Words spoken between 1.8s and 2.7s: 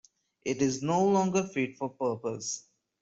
purpose.